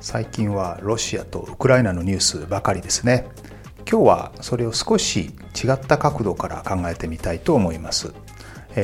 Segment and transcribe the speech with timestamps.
[0.00, 3.26] 最近はロシアとウクライナのニュースばかりですね。
[3.90, 8.12] 今日はそれを少し違った角度から考えてみたいと思います。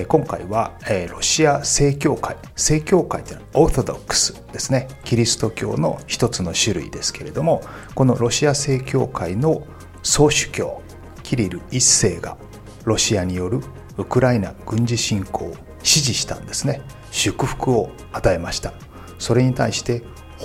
[0.09, 0.73] 今回は
[1.11, 2.37] ロシア正教会。
[2.57, 4.89] 正教会というのはオーソドックスですね。
[5.05, 7.63] キリスト教の一つの種類ですけれども
[7.95, 9.67] このロシア正教会の
[10.03, 10.83] 総主教
[11.23, 12.37] キリル一世が
[12.85, 13.61] ロシアによる
[13.97, 16.83] ウクライナ軍事侵攻を支持したんですね。
[17.13, 18.73] 祝福を与えました。
[19.19, 20.03] それに対して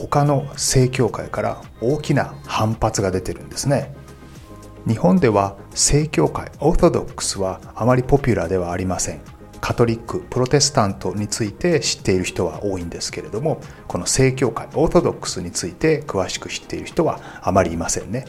[0.08, 3.94] 他の正教会から大きな反発が出てるんですね
[4.88, 9.22] 日本では正教会オーソドックスはあまりポピュラーではありません
[9.60, 18.26] カトリックプロテスタントについて知っている人は多いんですけれどもこの正教会オーソドックスについて詳しく知っている人はあまりいませんね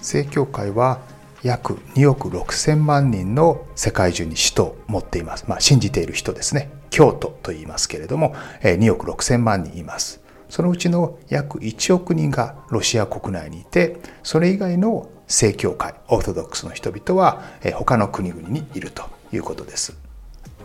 [0.00, 1.00] 正教会は
[1.42, 5.44] 約2億6千万人の世界中に使徒を持っています。
[5.46, 6.70] まあ、信じている人ですね。
[6.90, 10.20] 京都と言いますけれども、2億6千万人います。
[10.48, 17.42] そのうちの約1億人がロシア国内にいて、それ以外の正教会、オーソドックスの人々は
[17.74, 19.96] 他の国々にいるということです。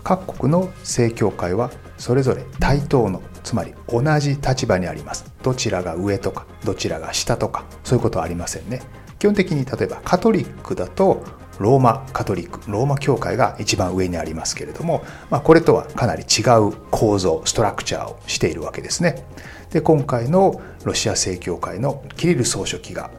[0.03, 5.25] 各国の正教会はそれぞれ対等の、つまり同じ立場にあります。
[5.43, 8.81] どちらが上とか、どちらが下とか、そういうことはありませんね。
[9.19, 11.23] 基本的に例えばカトリックだと
[11.59, 19.25] ローマカトリックローマ教会が一番上にありますけれども、まあ、これとはかなり違う構造ストラクチャーをしているわけですね
[19.71, 23.11] で今回のロシア正教会のキリル総書記が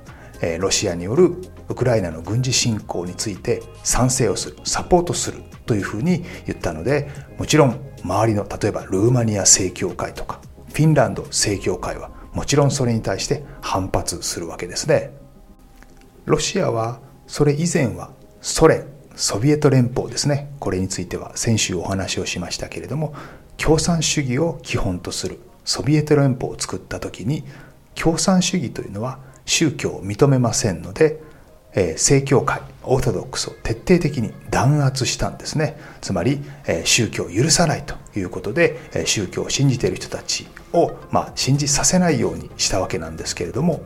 [0.58, 1.36] ロシアによる
[1.68, 7.08] ウクライナの軍事侵攻について賛成をするサポートするというふうに言ったので
[7.38, 10.40] もちろん周りの例えばルーマニア正教会とか
[10.74, 15.12] フィンランド正教会はもちろんそれに対して反発するわけですね。
[16.24, 18.10] ロシアはそれ以前は
[18.44, 18.84] ソ連
[19.16, 20.50] ソビエト連邦ですね。
[20.60, 23.14] これについては先週お話をしましたけれども
[23.56, 27.42] 共産主義を基本とするソビエト連邦を作った時に
[27.94, 31.22] 共産主義というのは宗教を認めませんので、
[31.72, 35.80] えー、正教会オーソドックスを徹底的に弾圧したんですね。
[36.02, 43.82] つまり、えー、宗教を許さないということで、えー、宗教を信じている人たちを、まあ、信じさせないようにしたわけなんですけれども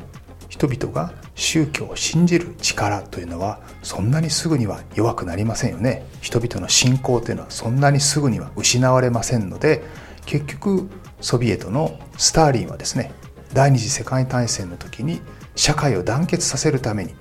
[0.58, 6.04] 人々が宗教を信じる力というのはそんなにすぐには弱くなりませんよね。
[6.20, 9.84] 人々の信仰というのはそんなにすぐには失われませんので
[10.26, 13.12] 結局ソビエトのスターリンはですね
[13.54, 15.20] 第二次世界大戦の時に
[15.54, 17.14] 社会を団結させるために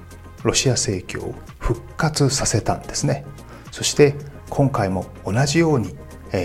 [0.44, 3.24] ロシア正教を復活させたんですね。
[3.72, 4.16] そして
[4.50, 5.96] 今回も同じように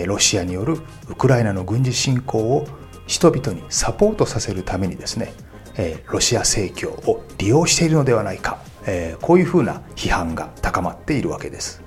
[0.07, 0.77] ロシアによる
[1.09, 2.67] ウクライナの軍事侵攻を
[3.07, 5.33] 人々にサポートさせるためにですね
[5.77, 11.83] えロシア正教を利用しているのではないか、えこういうふうな批判が高まっているわけです。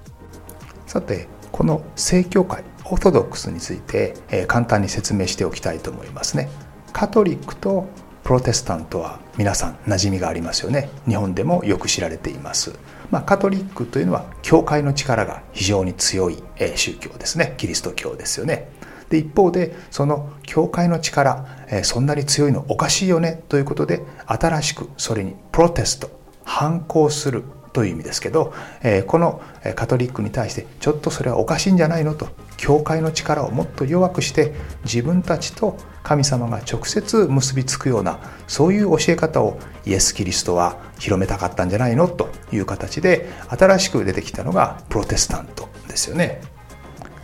[0.88, 6.50] さてこの正教会オーソドックスについて、え簡単に説明しておきたいと思いますね。
[6.94, 7.88] カトリックと
[8.24, 10.90] プロテスタントは皆さん馴染みがありますよね。
[11.08, 12.74] 日本でもよく知られています。
[13.12, 16.42] まあ、カトリックというのは教会の力が非常に強い
[16.76, 17.54] 宗教ですね。
[17.58, 18.70] キリスト教ですよね。
[19.10, 26.10] で一方でその教会の力、えそんなに強いのおかしいよねということで新しくそれにプロテスト
[26.44, 27.44] 反抗する
[27.74, 28.54] という意味ですけど、
[28.84, 29.42] えこの
[29.76, 34.54] カトリックに対してちょっとそれはおかしいんじゃないのと教会の力をもっと弱くして
[34.86, 46.42] 自分たちと神様が直接結びつくようなそういう教え方をイエス・キリストは広めたかったんじゃないのという形で新しく出てきたのがプロテスタントですよね。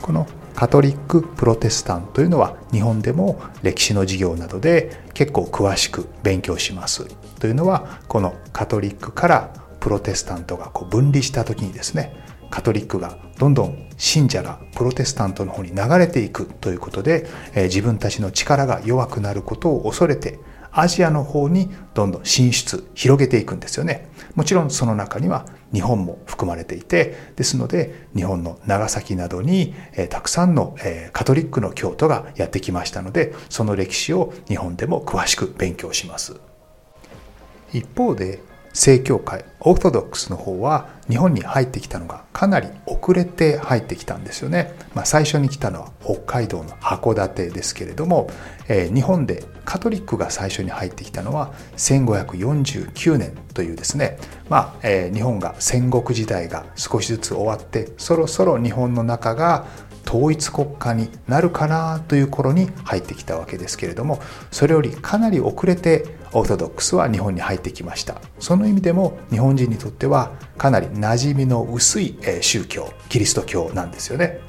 [0.01, 7.06] このカトリック・プロテスタントというのは日本でも歴史の授業などで結構詳しく勉強します。
[7.39, 12.15] というのはこのカトリックからプロテスタントがこう分離した時にですね
[12.51, 20.39] カトリックがどんどん信者がプロテスタントの方に流れていくということで、え自分たちの力が弱くなることを恐れて
[20.71, 24.09] アジアの方にどんどん進出広げていくんですよね。
[24.36, 36.39] もちろんその中には日本も含まれていてですので日本の長崎などに、えー、たくさんの、えー、カトリックの教徒がやってきましたのでその歴史を日本でも詳しく勉強します。
[37.73, 38.39] 一方で
[38.73, 48.29] 正教会オーソドックスの方は日本に入ってきたのがかなり遅れて入ってきたんですよね、まあ、最初に来たのは北海道の函館ですけれども、
[48.68, 54.18] えー、日本でカトリックが最初に入ってきたのは1549年というですね、
[54.50, 59.68] まあえー、日本が戦国時代が少しずつ終わってそろそろ日本の中が
[60.11, 64.19] 統一国家になるかなという頃に入ってきたわけですけれども
[64.51, 68.21] それよりかなり遅れてオーソドックスは日本に入ってきました。
[68.39, 74.41] その意味でも日本人にとってはかなり馴染みの薄い宗教キリスト教なんですよね。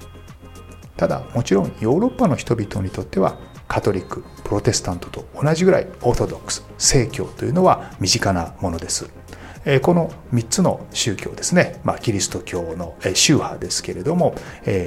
[0.96, 3.38] ただもちろんヨーロッパの人々にとっては
[3.68, 9.08] カトリックプロテスタントと同じぐらいオーソドックス正教というのは身近なものです。
[9.82, 14.34] この3つの宗教ですね、まあ、キリスト教の宗派ですけれども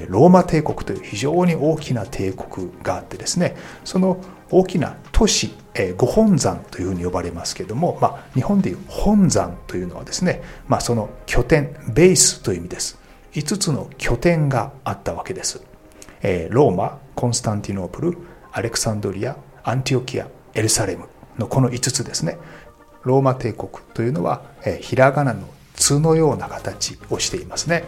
[0.10, 3.56] ローマ帝国という非常に大きな帝国があってですね
[3.86, 4.18] その
[4.52, 5.54] 大きな都市
[5.98, 13.00] ご本山というふうに呼ばれますけれども、まあ、日本でいう本山というのはですね、まあ、その拠点ベースという意味です。
[13.34, 15.62] 5つの拠点があったわけです。
[16.50, 18.18] ローマコンスタンティノープル
[18.52, 21.08] アレクサンドリアアンティオキアエルサレム
[21.38, 22.38] のこの5つですね。
[23.06, 27.86] ローマ帝国というのは、えひらがなの「つ」のような形をしていますね。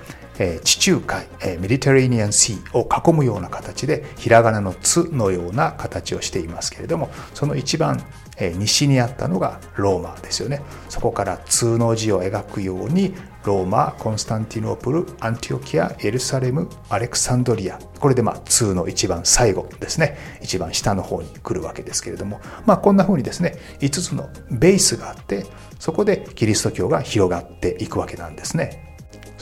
[0.63, 8.03] 地中海、え Mediterranean Sea を囲むような形でひらがなの「つ」のような形をしていますけれどもその一番
[8.39, 10.61] 西にあったのがローマですよね。
[10.89, 17.79] そこからつの字を描くようにローマコンスタンティノープルアンティオキアエルサレムアレクサンドリア。
[17.99, 20.17] これでまあつの一番最後ですね。
[20.41, 22.39] 一番下の方に来るわけですけれども。
[22.65, 25.45] まあこんな風にですね5つのベースがあって
[25.79, 28.86] そこでキリスト教が広がっていくわけなんですね。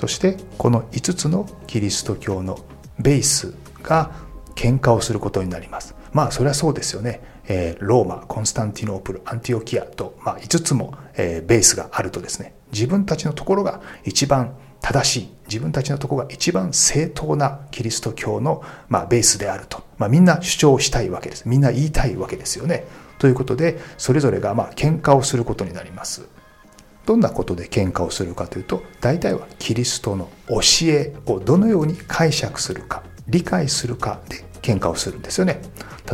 [0.05, 2.59] そしてこの5つのキリスト教の
[2.99, 4.11] ベースが
[4.53, 5.95] 喧嘩をすることになります。
[6.13, 7.23] まあそれはそうですよね。
[7.47, 12.53] えローマコンスタンティノープルアンティオキアと、まあ、5つも、えベースがあるとですね。
[12.71, 21.49] 自分たちのところが一番正しい自分たちのところが一番正当なキリスト教の、まあ、ベースであると、まあ、みんな主張したいわけです。
[21.49, 22.85] みんな言いたいわけですよね。
[23.17, 26.29] ということでそれぞれがまあ喧嘩をすることになります。
[27.05, 35.61] どんなことで喧嘩をするかというと大体はキリストの教えをどのように解釈するか理解するかで喧嘩をするんですよね。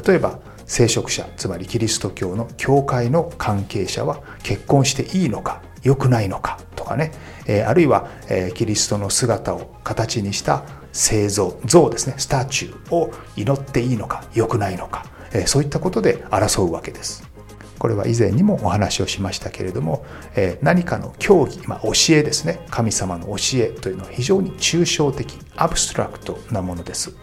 [0.05, 7.11] 例えば聖職者つまりキリスト教の教会の関係者は結婚していいのか良くないのかとかね、
[7.47, 12.15] えあるいは、えキリストの姿を形にした聖像像ですね。
[12.17, 17.30] スタチューを祈っていいのか良くないのか、えそういったことで争うわけです。
[17.81, 20.05] これは以前にもお話をしましたけれども、
[20.35, 22.63] え何かの教義、まあ、教えですね。
[22.69, 27.15] 神様の教えというのは非常に抽象的アブストラクトなものです。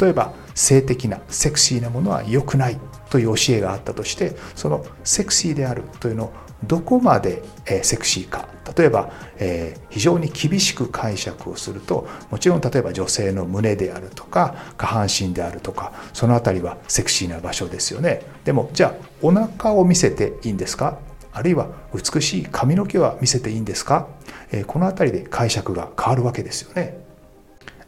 [0.00, 2.78] 例えば性的なセクシーなものは良くない
[3.10, 6.32] という教えがあったとしてそのセクシーであるというのを
[6.64, 7.42] どこまで
[7.82, 18.22] セクシーか例えば、え非常に厳しく解釈をするともちろん例えば女性の胸であるとか下半身であるとかその辺りはセクシーな場所ですよね。
[18.44, 20.98] でもじゃあお腹を見せていいんですか？
[21.32, 24.08] あるいは美しい髪の毛は見せていいんですか、
[24.52, 27.04] えこの辺りで解釈が変わるわけですよね。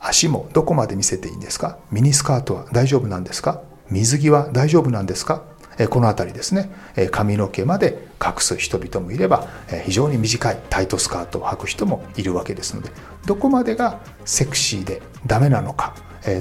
[0.01, 1.79] 足もどこまで見せていいんですか？
[1.91, 3.63] ミニスカートは大丈夫なんですか？
[3.91, 5.43] 水着は大丈夫なんですか？
[5.87, 6.71] この辺りですね
[7.11, 9.47] 髪の毛まで隠す人々もいれば
[9.85, 12.91] 非常に短いタイトスカートを履く人もいるわけですので
[13.27, 15.95] どこまでがセクシーでダメなのか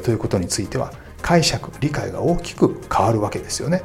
[0.03, 0.91] ということについては
[1.22, 3.84] 解釈理解が大きく変わるわけですよね。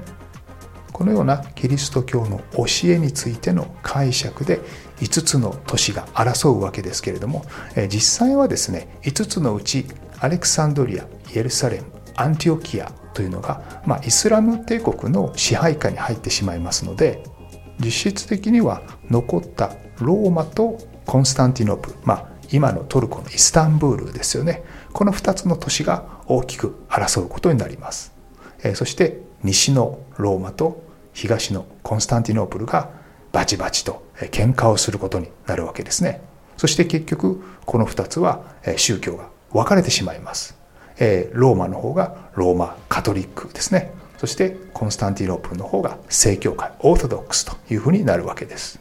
[0.92, 4.60] このようなキリスト教の教えについての解釈で
[4.98, 7.44] 5つの都市が争うわけですけれども
[7.88, 9.86] 実際はですね5つのうち
[10.20, 11.04] アレクサンドリア
[11.34, 17.22] イエルサレムアンティオキアというのが、まあ、イスラム帝国の支配下に入ってしまいますので
[17.78, 24.62] 実質的には残ったローマとコンスタンティノープル、まあ、今のトルコのイスタンブールですよね。
[24.92, 28.12] この2つの都市が大きく争うことになります、
[28.62, 32.90] えそして西のローマと東のコンスタンティノープルが
[33.32, 36.22] バチバチと喧嘩をすることになるわけですね。
[36.56, 38.42] そして結局この2つは
[38.76, 40.61] 宗教が分かれてしまいます。
[41.04, 43.92] えローマの方がローマカトリックですね。
[44.18, 48.80] そしてコンスタンティノープルの方が正教会オーソドックスというふうになるわけです。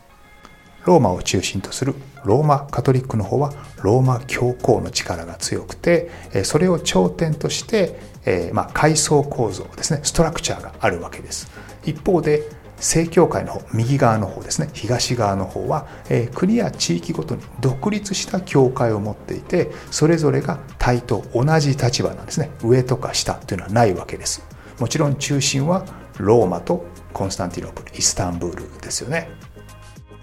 [0.85, 3.51] ローマを中心とするローマカトリックの方は
[3.81, 6.09] ローマ教皇の力が強くて
[6.43, 10.01] それを頂点として、えまあ、階層構造ですね。
[10.03, 11.49] ストラクチャーがあるわけです。
[11.83, 12.43] 一方で
[12.81, 14.69] 正教会の方右側の方ですね。
[14.73, 22.49] 東側の方は、え、国や地域ごとに独立した教会を持っていてそれぞれが対と同じ立場なんですね。
[22.63, 24.43] 上とか下というのはないわけです。
[24.79, 25.85] もちろん中心は
[26.17, 29.29] ローマとコンスタンティノープルイスタンブールですよね。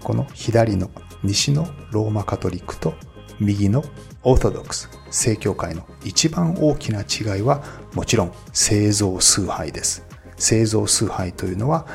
[0.03, 0.91] この左の
[1.23, 2.93] 西のローマカトリックと
[3.39, 3.83] 右の
[4.23, 7.63] オーソドックス正教会の一番大きな違いは
[7.93, 10.08] もちろん聖像崇拝です。
[10.39, 11.85] 聖像崇拝というのは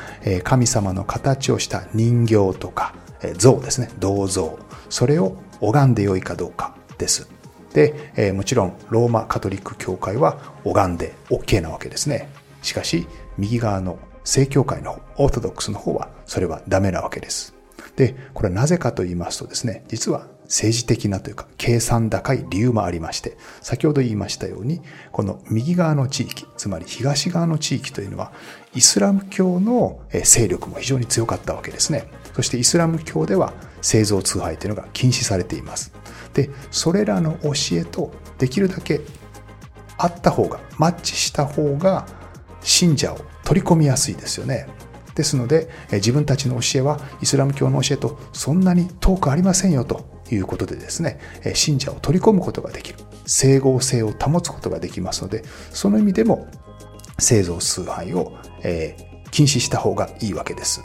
[0.43, 2.95] 神様の形をした人形とか
[3.37, 3.89] 像ですね。
[3.99, 4.57] 銅像。
[4.89, 7.27] それを拝んでよいかどうかです。
[7.73, 12.29] でもちろんローマカトリック教会は拝んで OK なわけですね。
[12.61, 17.53] しかし右側の正教会のオーソドックスの方はそれはダメなわけです。
[17.95, 28.31] でこれはなぜかと言いますとですね実は政治的なというか計算高い理由もありまして先ほど言いましたようにこの右側の地域つまり東側の地域というのは
[28.73, 32.07] イスラム教の勢力も非常に強かったわけですね。
[32.35, 35.93] そしてイスラム教では製造崇拝というのが禁止されています。
[36.33, 38.99] でそれらの教えとできるだけ
[39.97, 42.05] あった方がマッチした方が
[42.61, 44.67] 信者を取り込みやすいですよね。
[45.15, 51.19] ですので自分たちの教えはイスラム教の教えとそんなに遠くありませんよということでですね
[51.53, 52.99] 信者を取り込むことができる。
[53.25, 56.47] 整合性を保つことができますのでその意味でも
[57.17, 60.81] 製造崇拝を、えー、禁止した方がいいわけです。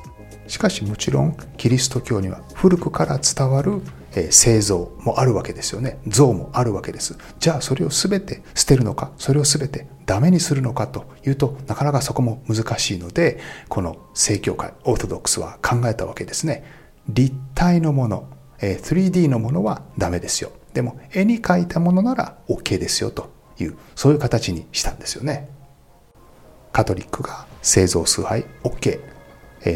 [0.46, 3.82] しかしもちろんキリスト教には古くから伝わる
[4.30, 6.00] 製造もあるわけですよね。
[6.08, 7.16] 像もあるわけです。
[7.38, 16.64] じゃあそれを全て捨てるのかそれを全てダメにするのかというとなかなかそこも難しいのでこの正教会オーソドックスは考えたわけですね。
[17.08, 18.28] 立体のもの。
[18.60, 20.52] 3D のものはダメですよ。
[20.74, 25.48] でも絵に描いたものなら OK ですよというそういう形にしたんですよね。
[26.72, 29.00] カトリックが製造崇拝 OK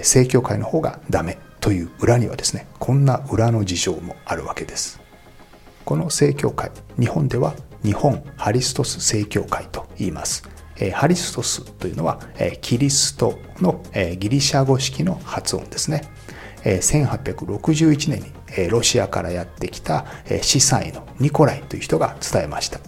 [0.02, 5.00] 正教会の方がダメという裏にはですねこんな裏の事情もあるわけです。
[5.84, 10.44] この正教会日本では日本ハリストス正教会と言います。
[10.92, 12.20] ハリストスというのは
[12.60, 13.82] キリストの
[14.18, 16.02] ギリシャ語式の発音ですね。
[16.64, 20.06] 1861年にロシアからやってきた
[20.42, 22.80] 司祭のニコライという人が伝えました、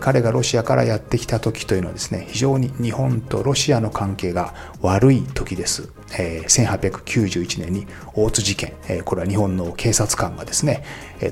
[0.00, 5.90] 彼がロシアからやってきた時というのはですね、非常に日本とロシアの関係が悪い時です。
[6.08, 8.72] 1891年に大津事件、
[9.04, 10.82] これは日本の警察官がですね、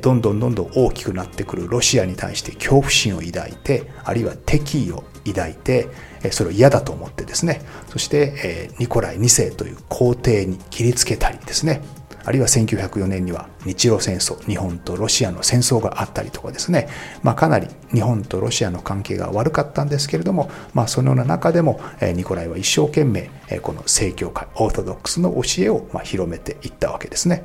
[0.00, 5.02] どんどんどんどん大きくなってくるロシアに対して恐怖心を抱いて、あるいは敵意を
[5.32, 5.88] 抱いて、
[6.30, 11.82] それを嫌だと思ってですね、そして、ニコライ2世という皇帝に切りつけたりですね、
[12.26, 16.88] あるいは1904年には日露戦争日本とロシアの戦争があったりとかですね、
[17.22, 23.30] まあ、かなり日本とロシアの関係が悪かったんですけれども、まあ、そのような中でもニコライは一生懸命
[23.62, 27.44] この正教会オーソドックスの教えをま広めていったわけですね。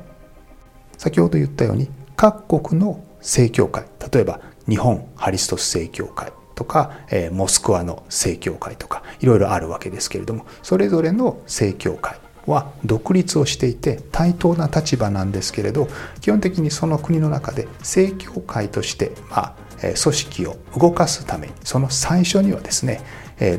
[0.98, 12.16] 先ほど言ったように各国の正教会例えば日本ハリストス正教会とか、えモスクワの正教会とかいろいろあるわけですけれどもそれぞれの正教会
[12.46, 15.88] は独立をしていて対等な立場なんですけれど
[16.20, 23.00] 基本的にその国の中で正教会として、まあ、組織を動かすためにその最初にはですね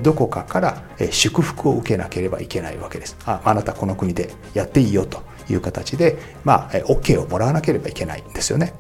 [0.01, 3.17] どこかから祝福を受けなければいけないわけです。
[3.25, 8.74] ああなたこの国でやっていいよという形で、まあ、OK をもらわなければいけないんですよね。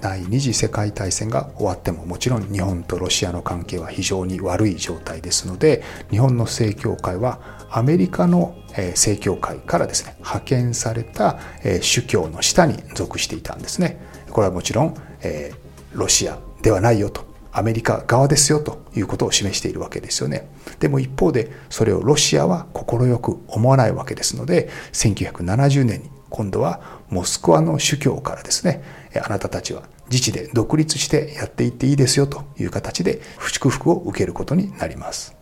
[0.00, 7.40] 第二次世界大戦が終わってももちろん日本とロシアの関係は非常に悪い状態ですので日本の正教会は
[7.70, 8.56] アメリカの
[8.94, 11.38] 正教会からですね派遣された
[11.80, 14.00] 主教の下に属していたんですね。
[14.30, 15.52] これはもちろんえ
[15.92, 20.48] ロシアではないよとアメリカ側ですよということを示しているわけですよね。
[20.78, 28.82] でも一方でそれをロシアは快く思わないわけですので1970年に今度はモスクワの主教からですね
[29.14, 35.36] あなたたちは自治で独立してやっていっていいですよという形で祝福を受けることになります。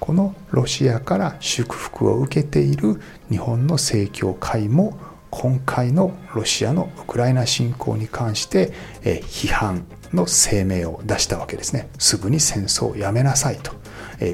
[0.00, 4.98] このロシアから祝福を受けている日本の正教会も
[5.30, 11.88] 今回のロシアのウクライナ侵攻に関して批判の声明を出したわけですね。
[11.98, 13.72] すぐに戦争をやめなさいと。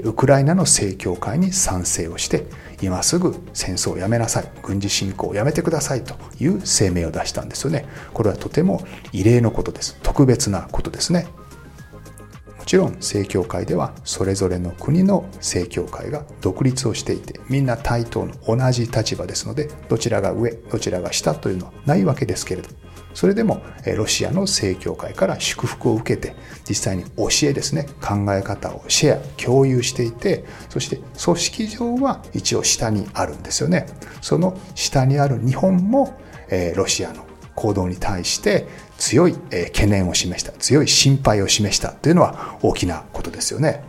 [0.04, 2.44] ウクライナの正教会に賛成をして
[2.82, 4.50] 今すぐ戦争をやめなさい。
[4.62, 7.87] 軍事侵攻をやめてくださいという声明を出したんですよね。
[8.12, 8.82] これはとても
[9.12, 9.99] 異例のことです。
[10.02, 11.26] 特別なことですね。
[12.58, 22.68] もちろん正教会ではそれぞれの国の正教会が独立をしていてみんな対等の同じ立場ですのでどちらが上どちらが下というのはないわけですけれど
[23.14, 23.62] それでも
[23.97, 26.35] ロシアの正教会から祝福を受けて
[26.69, 33.87] 実際に教えですね考え方をシェア共有していてそして組織上は一応下にあるんですよね。
[34.21, 36.19] その下にある日本も
[36.76, 43.83] ロシアの行動に対して強い懸念を示した強い心配を示したというのは大きなことですよね。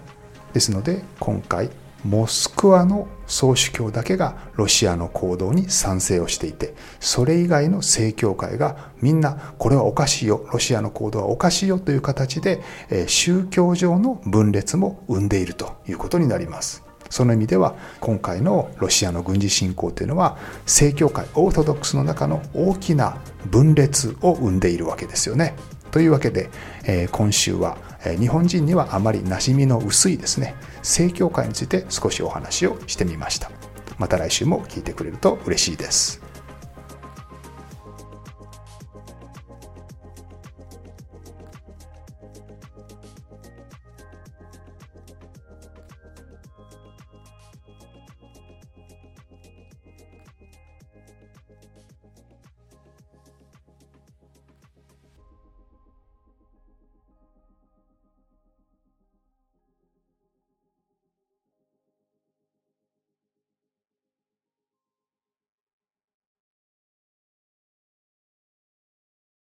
[0.54, 1.70] ですので今回
[2.04, 12.62] モスクワの総主教だけがロシアの行動に賛成をしていてそれ以外の正教会がみんなこれはおかしいよロシアの行動はおかしいよという形で
[13.08, 16.84] 宗教上の分裂も生んでいるということになります。
[17.10, 23.18] その意味では今回のロシアの軍事侵攻というのは正教会オーソドックスの中の大きな
[23.48, 25.54] 分裂を生んでいるわけですよね。
[25.92, 26.50] というわけで、
[26.86, 30.56] えー、今週は日本人にはあまり馴染みの薄いですね。
[30.82, 33.52] 正教会について少しお話をしてみました。
[33.98, 36.21] また来週も聞いてくれると嬉しいです。